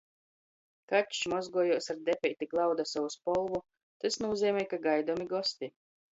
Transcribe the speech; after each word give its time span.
Kačs 0.93 1.19
mozgojās, 1.33 1.89
ar 1.95 1.99
depeiti 2.07 2.47
glauda 2.55 2.87
sovu 2.93 3.13
spolvu, 3.17 3.61
tys 4.05 4.19
nūzeimej, 4.27 4.69
ka 4.75 4.83
gaidomi 4.89 5.31
gosti. 5.37 5.73